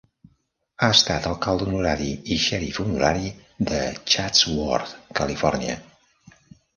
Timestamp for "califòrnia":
5.21-5.77